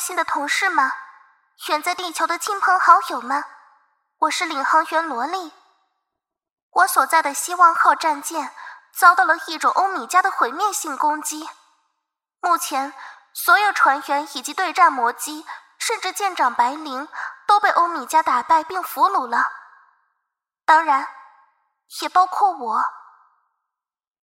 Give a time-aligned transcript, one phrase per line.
[0.00, 0.90] 控制中心的同事们，
[1.68, 3.44] 远在地球的亲朋好友们，
[4.20, 5.52] 我是领航员罗莉。
[6.70, 8.50] 我所在的希望号战舰
[8.94, 11.46] 遭到了一种欧米伽的毁灭性攻击，
[12.40, 12.94] 目前
[13.34, 15.46] 所有船员以及对战魔机，
[15.78, 17.06] 甚至舰长白灵
[17.46, 19.52] 都被欧米伽打败并俘虏了，
[20.64, 21.06] 当然，
[22.00, 22.84] 也包括我。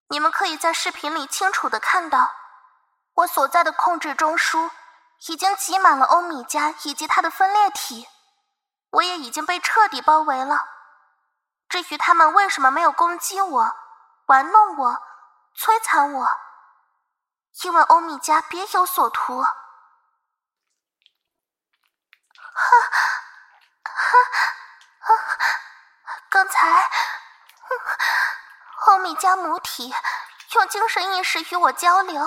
[0.08, 2.34] 你们可以在视频里清楚的看到，
[3.16, 4.70] 我所在的控制中枢。
[5.28, 8.08] 已经挤满了欧米伽以及它的分裂体，
[8.90, 10.68] 我也已经被彻底包围了。
[11.68, 13.76] 至于他们为什么没有攻击我、
[14.26, 15.02] 玩弄我、
[15.56, 16.28] 摧残我，
[17.62, 19.42] 因为欧米伽别有所图。
[19.42, 19.52] 哈，
[23.82, 24.18] 哈，
[25.00, 25.14] 哈，
[26.30, 26.88] 刚才，
[28.86, 29.92] 欧米伽母体
[30.52, 32.24] 用精神意识与我交流。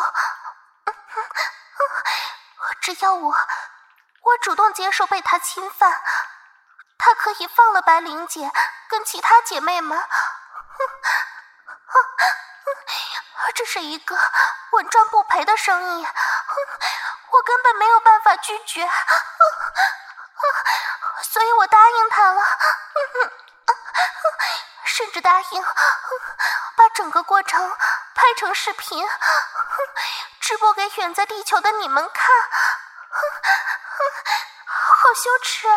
[2.82, 3.36] 只要我，
[4.22, 6.02] 我主动接受被他侵犯，
[6.98, 8.52] 他可以放了白灵姐
[8.90, 9.98] 跟其他姐妹们。
[13.56, 14.16] 这是一个
[14.72, 16.08] 稳赚不赔的生意，
[17.32, 18.90] 我根本没有办法拒绝，
[21.24, 22.42] 所以我答应他了，
[24.86, 25.64] 甚至答应
[26.76, 27.76] 把整个过程
[28.16, 29.06] 拍成视频。
[30.40, 32.28] 直播给远在地球的你们看，
[35.10, 35.74] 好羞耻啊！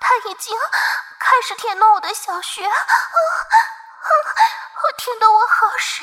[0.00, 0.58] 他已经
[1.20, 2.72] 开始舔弄我的小穴，我
[4.96, 6.02] 舔得我好湿，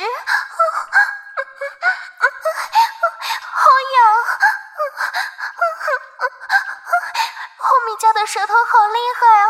[3.51, 3.65] 好
[3.97, 3.97] 痒！
[7.57, 9.49] 欧米伽的舌头好厉害啊！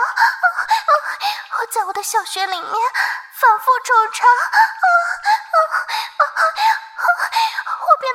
[1.59, 2.93] 我在我的小穴里面
[3.33, 4.25] 反复抽插。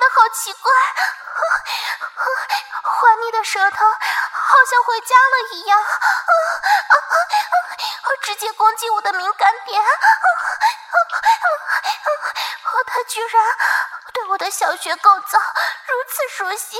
[0.09, 0.72] 好奇怪，
[3.26, 9.82] 你的舌头好像回家了一样，啊啊啊直接攻击我的敏感点。
[9.82, 9.91] 啊啊
[12.62, 13.42] 啊他居然
[14.12, 16.78] 对我的小穴构造如此熟悉。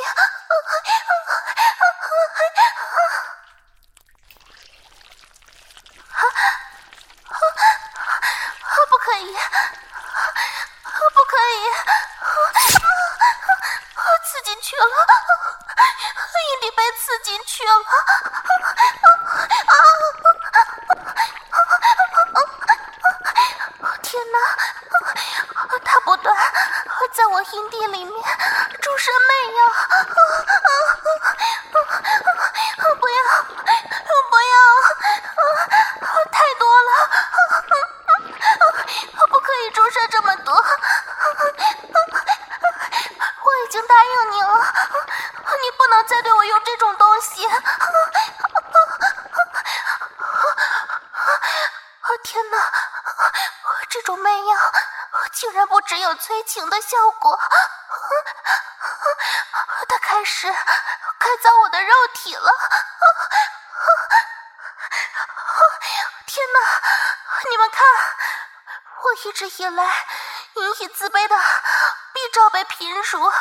[69.75, 70.07] 来
[70.55, 73.33] 引以自卑的 b 罩杯贫如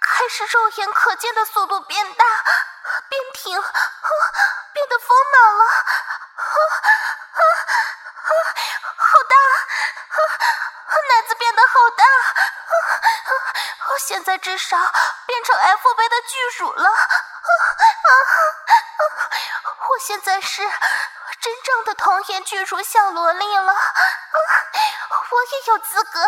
[0.00, 2.24] 开始肉眼可见的速度变大
[3.08, 5.64] 变挺变得丰满了。
[8.96, 9.36] 好大
[11.08, 12.04] 奶子变得好大
[13.92, 14.76] 我现在至少
[15.26, 16.90] 变成 f 杯的巨乳了。
[19.90, 20.62] 我现在是
[21.40, 23.74] 真正的童颜巨乳小萝莉了
[25.50, 26.20] 也有资格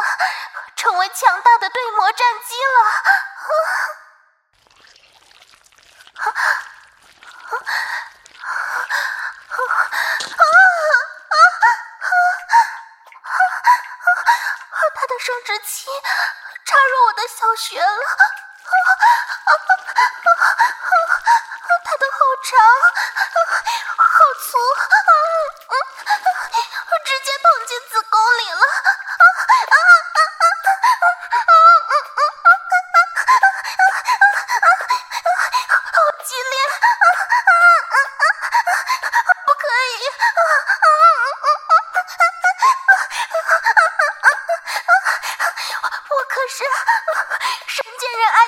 [0.76, 3.19] 成为强大的对魔战机了。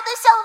[0.05, 0.42] 的笑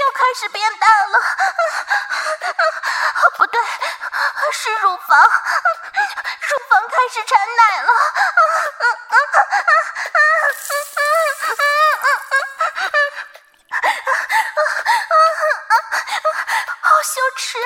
[0.00, 1.18] 又开始变大了，
[2.48, 3.60] 啊， 不对，
[4.52, 7.96] 是乳房，乳房开始产奶了，啊，
[9.08, 9.70] 啊，啊，啊，
[10.12, 10.50] 啊，啊，
[11.64, 12.08] 啊，
[13.70, 13.86] 啊，
[14.54, 14.66] 啊，
[15.10, 15.74] 啊，啊，
[16.80, 17.58] 好羞耻，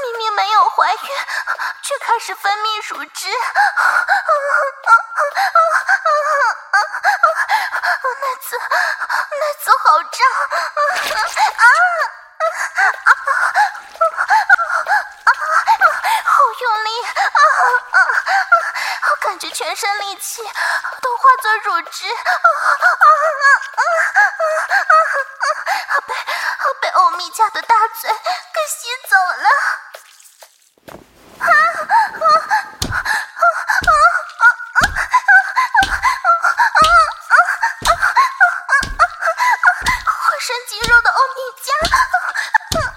[0.00, 0.98] 明明没有怀孕，
[1.82, 3.04] 却开始分泌乳。
[40.94, 42.93] のお兄ちゃん。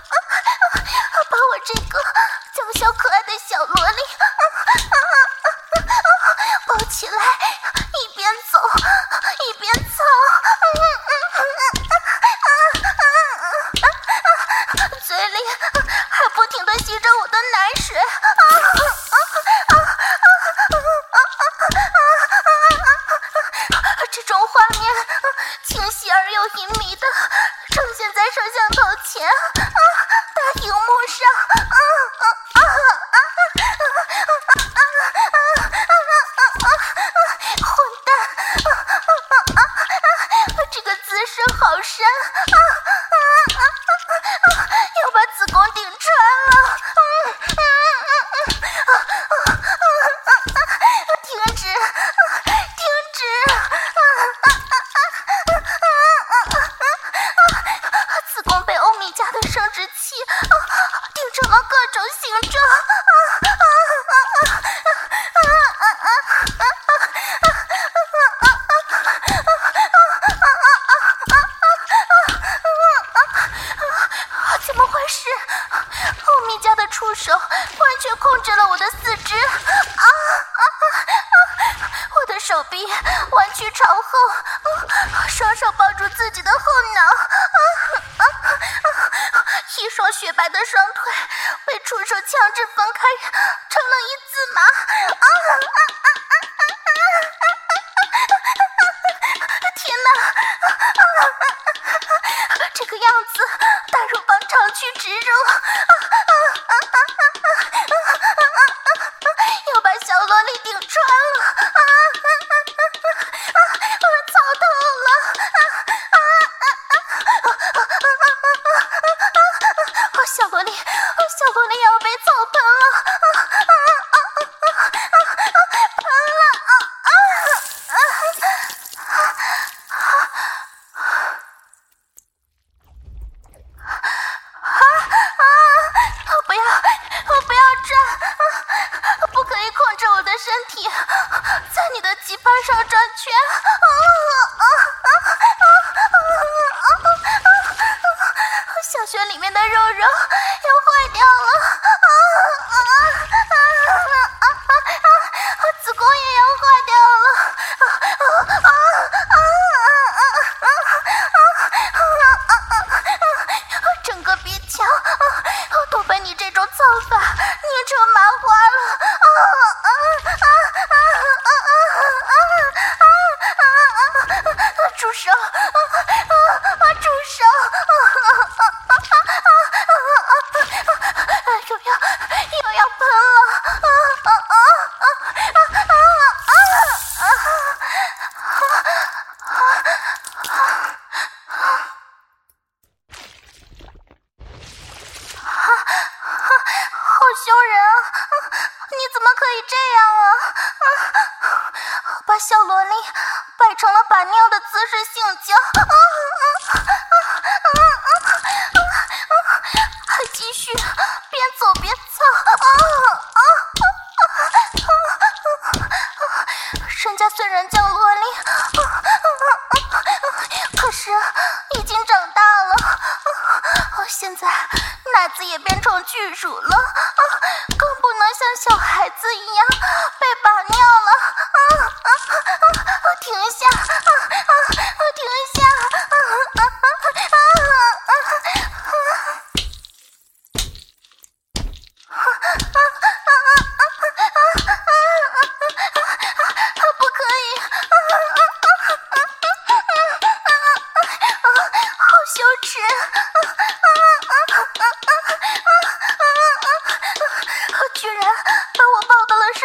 [203.78, 205.06] 成了把尿的姿势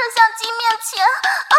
[0.03, 1.52] 照相机面前。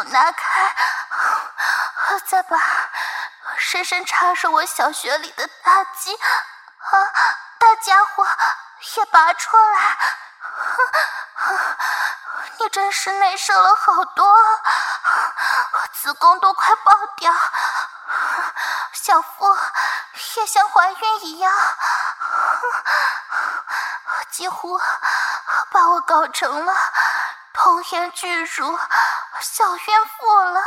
[0.00, 0.74] 手拿开，
[2.26, 2.58] 再把
[3.58, 6.90] 深深插入我小穴里的大鸡啊，
[7.58, 8.26] 大家伙
[8.96, 9.98] 也拔出来。
[12.58, 17.34] 你真是内射了好多，我子宫都快爆掉。
[18.92, 19.54] 小腹
[20.36, 21.52] 也像怀孕一样，
[24.30, 24.80] 几乎
[25.70, 26.74] 把我搞成了
[27.52, 28.78] 童颜巨乳
[29.40, 30.62] 小怨妇了。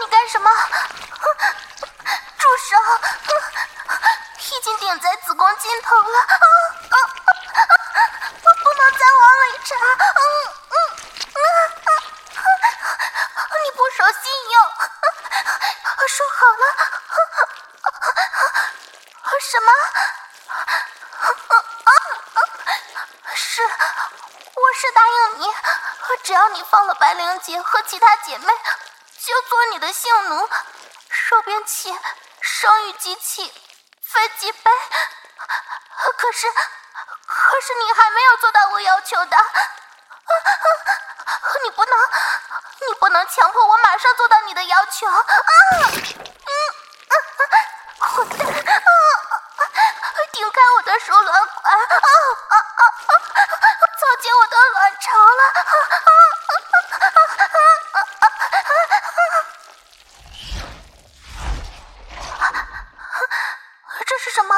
[0.00, 0.50] 你干什么？
[2.38, 2.76] 住手！
[4.38, 6.18] 已经顶在子宫尽头了，
[8.42, 9.76] 我不能再往里插。
[16.08, 16.64] 说好了，
[19.40, 19.72] 什么？
[23.34, 25.54] 是，我是答应你，
[26.22, 28.52] 只要你放了白灵姐和其他姐妹，
[29.24, 29.64] 就做
[30.32, 30.48] 你的性奴，
[31.10, 31.94] 受鞭器、
[32.40, 33.52] 生育机器、
[34.00, 34.70] 飞机杯。
[36.16, 39.36] 可是，可是你还没有做到我要求的，
[41.64, 41.92] 你不能。
[42.84, 45.24] 你不能强迫我马上做到你的要求啊！
[45.24, 46.50] 嗯，
[48.00, 48.36] 混蛋！
[48.50, 48.90] 啊，
[50.32, 51.72] 顶开我的输卵管！
[51.72, 51.78] 啊！
[54.00, 55.44] 糟践我的卵巢了！
[55.44, 56.02] 啊啊啊
[57.92, 58.00] 啊
[62.40, 62.50] 啊！
[64.04, 64.56] 这是什么？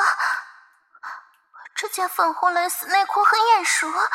[1.75, 4.09] 这件粉红蕾丝内裤很眼熟，哼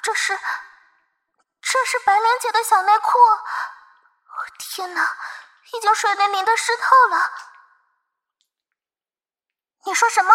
[0.00, 0.38] 这是。
[1.60, 3.18] 这是白莲姐的小内裤，
[4.58, 5.16] 天哪，
[5.72, 7.32] 已经水淋淋的湿透了。
[9.86, 10.32] 你说什么？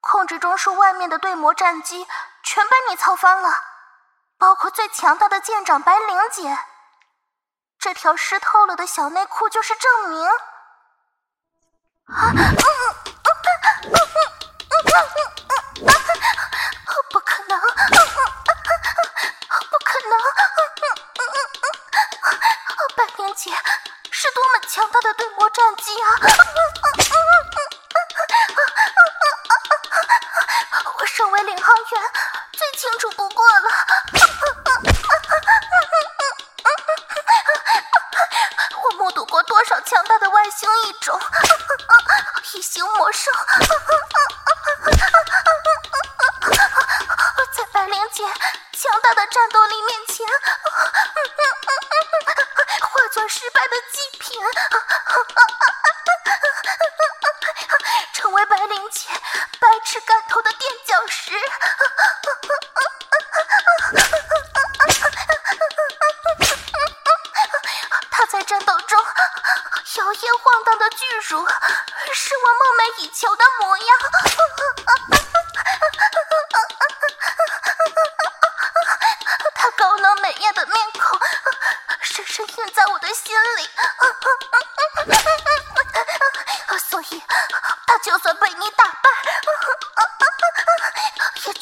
[0.00, 2.04] 控制中枢外面的对魔战机
[2.42, 3.64] 全被你操翻了，
[4.38, 6.58] 包括最强大的舰长白灵姐。
[7.78, 10.28] 这条湿透了的小内裤就是证明。
[25.36, 26.06] 魔战机啊！
[30.98, 32.02] 我身为领航员，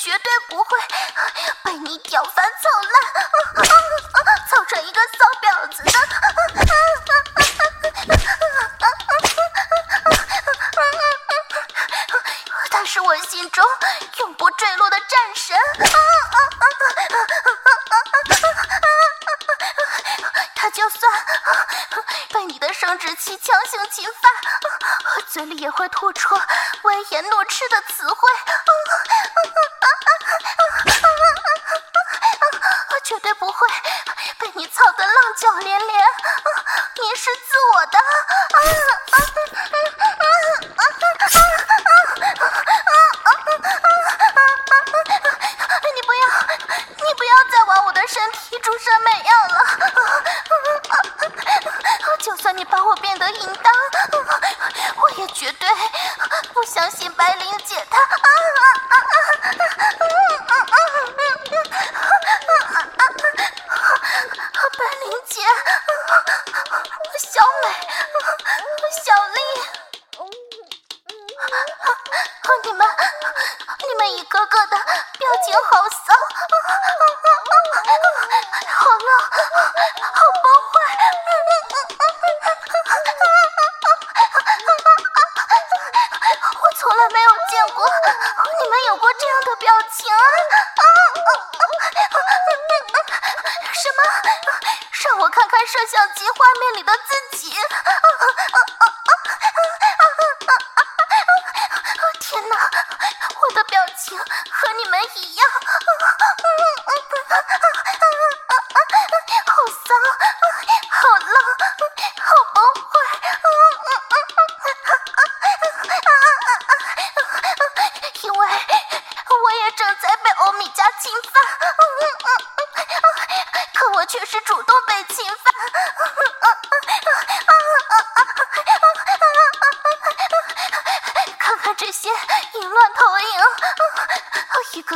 [0.02, 0.76] 绝对不会
[1.62, 3.64] 被你屌翻操烂，
[4.50, 6.31] 操成一个骚婊子的。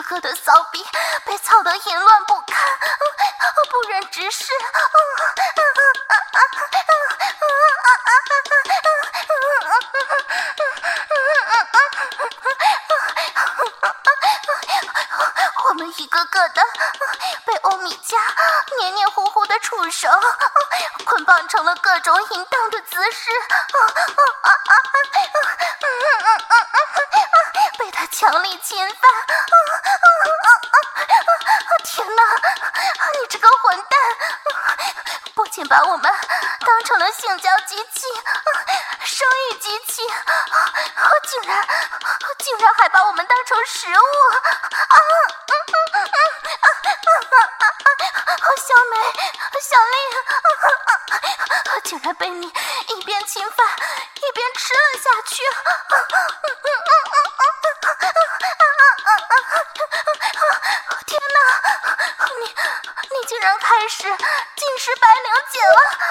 [0.06, 0.86] 哥的骚逼
[1.24, 2.56] 被操得淫乱不堪，
[3.70, 4.52] 不忍直视。
[15.68, 16.62] 我们一个个的
[17.44, 18.16] 被欧米伽
[18.78, 20.08] 黏黏糊糊的触手
[21.04, 23.30] 捆绑成了各种淫荡的姿势。
[63.98, 64.18] 是啊
[64.54, 64.68] 竟
[65.00, 66.05] 白灵姐了。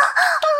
[0.00, 0.06] 啊
[0.46, 0.59] 啊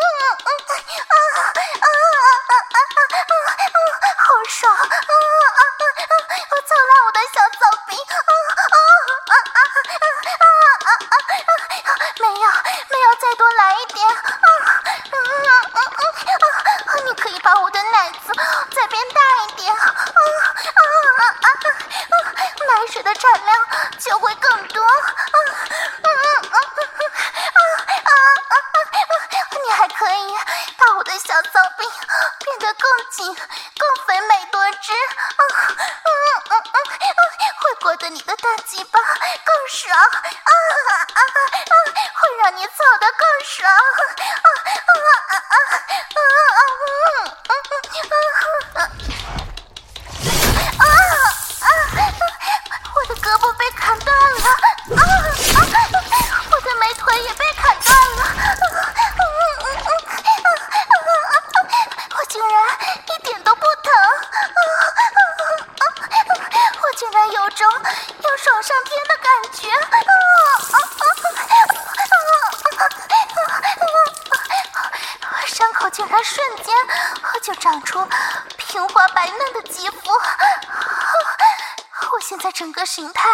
[82.61, 83.27] 整个形态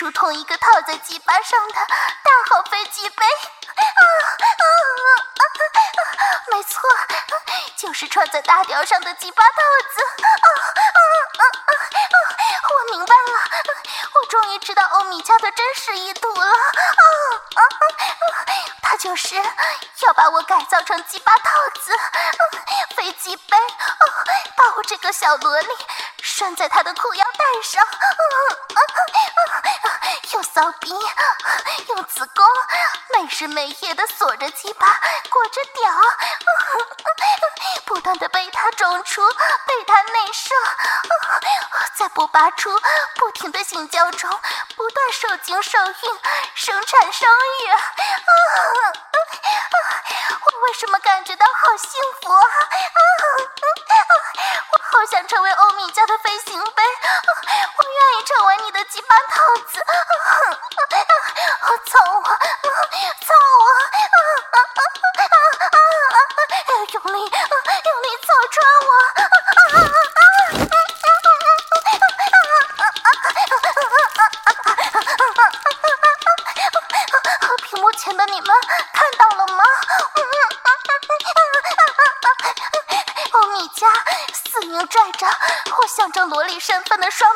[0.00, 3.24] 如同一个套在鸡巴上的大号飞机杯。
[3.24, 4.66] 啊啊啊
[4.98, 5.06] 啊
[5.38, 5.42] 啊，
[6.50, 6.80] 没错，
[7.76, 9.52] 就是穿在大脚上的鸡巴套
[9.94, 10.02] 子。
[10.24, 10.98] 啊啊
[11.38, 13.38] 啊啊，我明白了，
[14.20, 16.44] 我终于知道欧米茄的真实意图了。
[16.44, 16.52] 啊
[17.54, 18.50] 啊啊，
[18.82, 21.50] 他就是要把我改造成鸡巴套
[21.80, 21.96] 子。
[22.96, 24.04] 飞机杯，啊，
[24.56, 25.68] 把我这个小萝莉
[26.20, 27.86] 拴在他的裤腰带上。
[42.62, 42.70] 出，
[43.16, 44.30] 不停的性交中，
[44.76, 46.20] 不断受精受孕，
[46.54, 47.68] 生产生育。
[47.68, 48.30] 啊啊
[48.86, 48.86] 啊
[50.46, 52.46] 我为什么感觉到好幸福啊？
[52.46, 53.98] 啊啊
[54.70, 56.82] 我好想成为欧米茄的飞行杯，
[57.76, 60.54] 我愿意成为你的鸡巴套子，啊啊
[61.62, 64.58] 啊操我，操我，啊啊
[65.18, 65.26] 啊
[65.66, 65.78] 啊
[66.14, 68.54] 啊用力，用力操穿
[68.86, 68.90] 我。
[69.72, 70.21] 屏
[86.62, 87.31] 身份的双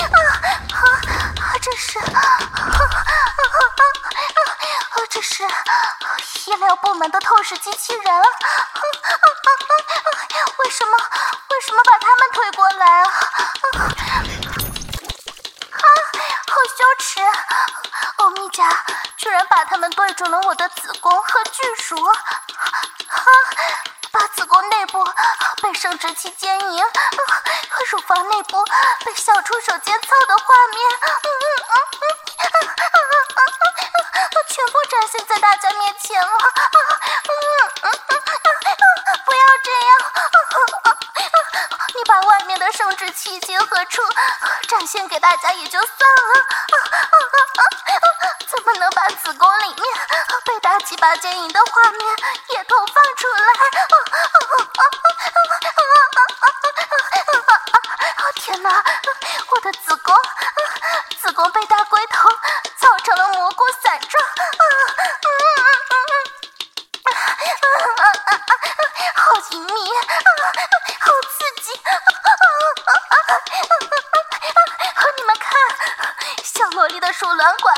[0.03, 0.87] 啊
[1.41, 1.59] 啊！
[1.61, 3.83] 这是，啊啊啊啊
[4.91, 4.97] 啊！
[5.11, 5.45] 这是
[6.47, 8.15] 医疗部门的透视机器人。
[8.15, 8.27] 啊！
[58.71, 58.85] 啊，
[59.51, 60.15] 我的子宫，
[61.21, 62.29] 子宫被大龟头
[62.77, 65.35] 造成了蘑菇伞状，啊啊
[65.91, 65.97] 啊
[67.05, 68.43] 啊啊啊啊
[69.15, 69.73] 好隐秘，
[71.01, 71.67] 好刺激。
[74.95, 75.49] 和你们看，
[76.45, 77.75] 小萝莉的输卵管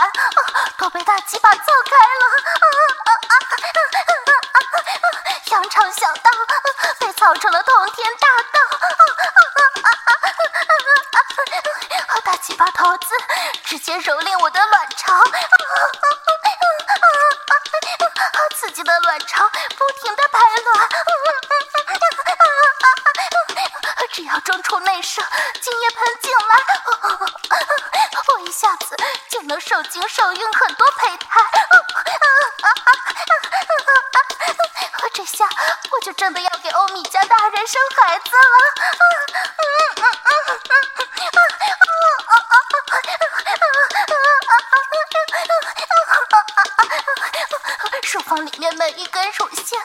[48.37, 49.79] 里面每一根乳腺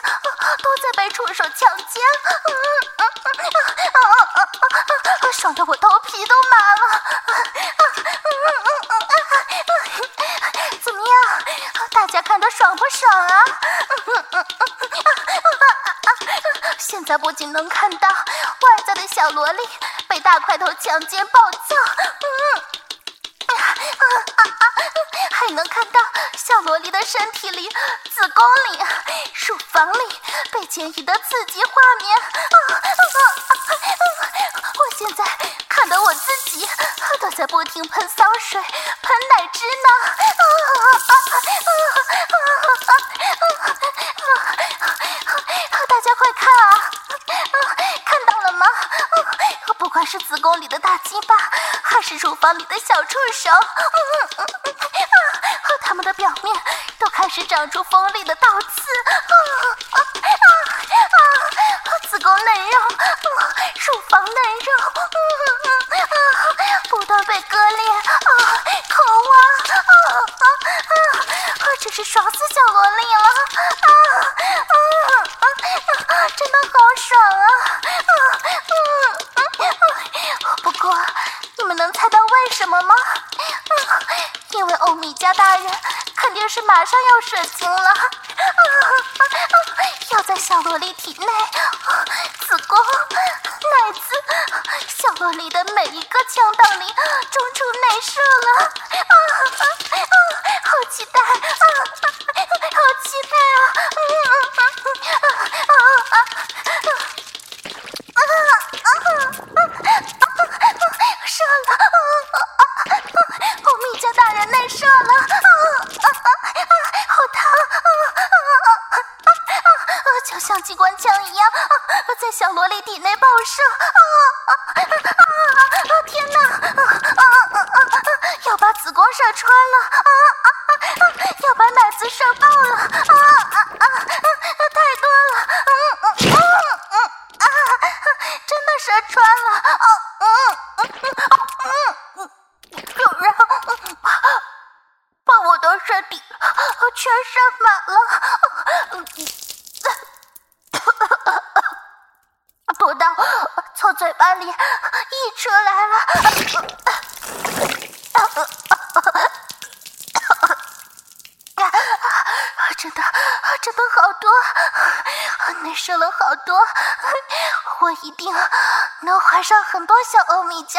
[0.62, 2.02] 都在被触手强奸，
[5.22, 6.82] 啊爽得我头皮都麻了。
[10.82, 11.12] 怎么样，
[11.90, 13.44] 大家看得爽不爽啊？
[16.78, 19.68] 现在不仅能看到外在的小萝莉
[20.08, 21.76] 被大块头强奸暴揍，
[27.04, 28.78] 身体里、子宫里、
[29.46, 29.98] 乳房里
[30.52, 32.67] 被剪辑的刺激画面，啊。
[63.86, 65.18] 乳房嫩肉，嗯
[65.64, 65.68] 嗯
[65.98, 66.02] 啊，
[66.88, 68.00] 不断被割裂，啊，
[68.88, 69.32] 抠挖，
[69.74, 69.80] 啊
[70.38, 70.46] 啊
[71.58, 71.64] 啊！
[71.80, 73.20] 真是爽死小萝莉了，
[73.80, 73.88] 啊
[74.68, 74.74] 啊
[75.08, 75.14] 啊
[76.08, 76.28] 啊！
[76.36, 77.46] 真的好爽啊，
[79.34, 79.68] 啊嗯。
[80.62, 80.84] 不过，
[81.56, 82.94] 你们能猜到为什么吗？
[83.38, 83.42] 嗯，
[84.50, 85.70] 因为欧米伽大人
[86.16, 87.94] 肯定是马上要射精了，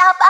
[0.09, 0.25] 欧米伽吧？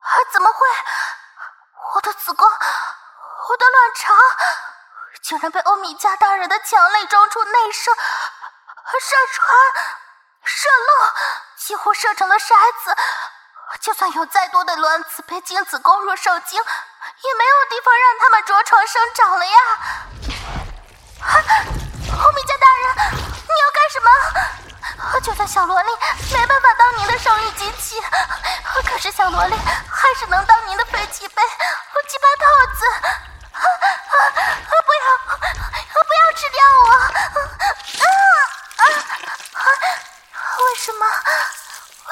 [0.00, 0.66] 啊，怎么会？
[1.94, 4.14] 我的子宫，我的卵巢。
[5.22, 9.56] 竟然被欧米伽大人的强力装出内射射穿、
[10.42, 11.12] 射漏，
[11.56, 12.96] 几乎射成了筛子。
[13.80, 19.58] 就算有再多的卵子被精子攻入受精，也没有地方让他们着床生长了呀！
[21.20, 21.38] 啊，
[22.24, 22.42] 欧米，
[24.08, 25.20] 要干什么？
[25.20, 25.88] 就算小萝莉
[26.32, 28.00] 没办法当您的生育机器，
[28.84, 32.44] 可是小萝莉还是能当您的飞机杯和鸡巴套
[32.74, 32.86] 子。
[33.52, 34.20] 啊啊！
[34.86, 35.06] 不要！
[36.04, 36.90] 不要吃掉我！
[36.92, 38.06] 啊
[38.76, 38.82] 啊
[39.54, 39.60] 啊
[40.58, 41.06] 为什么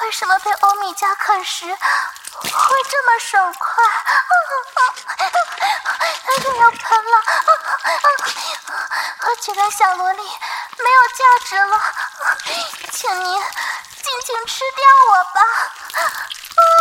[0.01, 3.83] 为什么被欧米伽啃食会这么爽快？
[3.83, 3.89] 啊
[5.07, 5.23] 啊
[5.87, 6.05] 啊
[6.43, 7.15] 又要喷了！
[9.39, 10.21] 既然小萝莉
[10.79, 11.73] 没有价值了，
[12.91, 13.25] 请您
[14.01, 15.37] 尽情吃掉我吧。
[15.93, 15.99] 啊